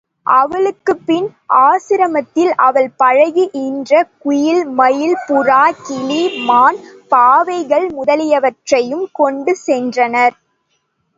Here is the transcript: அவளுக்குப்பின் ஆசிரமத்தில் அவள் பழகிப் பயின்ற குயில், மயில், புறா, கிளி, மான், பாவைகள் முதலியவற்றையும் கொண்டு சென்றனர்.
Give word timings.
அவளுக்குப்பின் 0.33 1.27
ஆசிரமத்தில் 1.63 2.53
அவள் 2.59 2.89
பழகிப் 2.97 3.51
பயின்ற 3.51 3.91
குயில், 4.17 4.63
மயில், 4.73 5.15
புறா, 5.27 5.61
கிளி, 5.81 6.19
மான், 6.43 6.79
பாவைகள் 7.11 7.87
முதலியவற்றையும் 7.91 9.07
கொண்டு 9.13 9.53
சென்றனர். 9.67 10.35